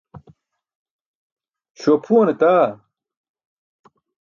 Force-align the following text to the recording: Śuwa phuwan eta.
Śuwa 1.79 1.97
phuwan 2.03 2.27
eta. 2.33 2.53